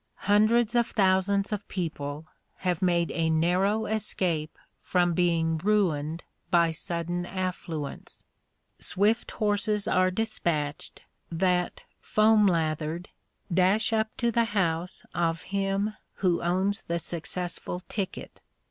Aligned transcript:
Hundreds 0.25 0.73
of 0.73 0.87
thousands 0.87 1.51
of 1.51 1.67
people 1.67 2.25
have 2.55 2.81
made 2.81 3.11
a 3.11 3.29
narrow 3.29 3.85
escape 3.85 4.57
from 4.81 5.13
being 5.13 5.59
ruined 5.59 6.23
by 6.49 6.71
sudden 6.71 7.23
affluence. 7.23 8.23
Swift 8.79 9.29
horses 9.29 9.87
are 9.87 10.09
despatched, 10.09 11.03
that, 11.31 11.83
foam 11.99 12.47
lathered, 12.47 13.09
dash 13.53 13.93
up 13.93 14.07
to 14.17 14.31
the 14.31 14.45
house 14.57 15.05
of 15.13 15.43
him 15.53 15.93
who 16.15 16.41
owns 16.41 16.81
the 16.81 16.97
successful 16.97 17.83
ticket. 17.87 18.41